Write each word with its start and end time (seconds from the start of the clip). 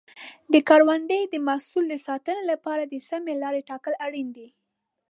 د 0.53 0.55
کروندې 0.69 1.19
د 1.33 1.35
محصول 1.47 1.83
د 1.89 1.95
ساتنې 2.07 2.43
لپاره 2.51 2.83
د 2.85 2.95
سمې 3.09 3.33
لارې 3.43 3.61
ټاکل 3.69 3.93
اړین 4.05 4.27
دي. 4.37 4.47